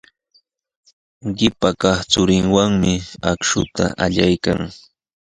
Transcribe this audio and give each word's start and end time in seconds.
Qipa 1.37 1.69
kaq 1.81 1.99
churinwanmi 2.11 2.93
akshuta 3.31 3.85
allaykan. 4.03 4.59